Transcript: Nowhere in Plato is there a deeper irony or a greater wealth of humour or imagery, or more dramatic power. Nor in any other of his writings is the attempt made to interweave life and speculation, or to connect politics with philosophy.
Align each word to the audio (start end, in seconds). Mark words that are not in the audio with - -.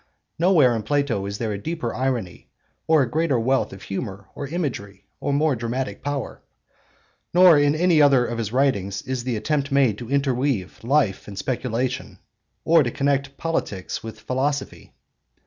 Nowhere 0.39 0.75
in 0.75 0.81
Plato 0.81 1.23
is 1.27 1.37
there 1.37 1.51
a 1.53 1.59
deeper 1.61 1.93
irony 1.93 2.47
or 2.87 3.03
a 3.03 3.07
greater 3.07 3.39
wealth 3.39 3.71
of 3.71 3.83
humour 3.83 4.27
or 4.33 4.47
imagery, 4.47 5.05
or 5.19 5.31
more 5.31 5.55
dramatic 5.55 6.03
power. 6.03 6.41
Nor 7.35 7.59
in 7.59 7.75
any 7.75 8.01
other 8.01 8.25
of 8.25 8.39
his 8.39 8.51
writings 8.51 9.03
is 9.03 9.23
the 9.25 9.35
attempt 9.37 9.71
made 9.71 9.99
to 9.99 10.09
interweave 10.09 10.83
life 10.83 11.27
and 11.27 11.37
speculation, 11.37 12.17
or 12.65 12.81
to 12.81 12.89
connect 12.89 13.37
politics 13.37 14.01
with 14.01 14.19
philosophy. 14.21 14.91